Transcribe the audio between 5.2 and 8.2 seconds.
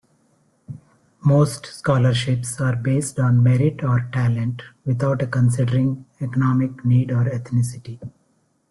considering economic need or ethnicity.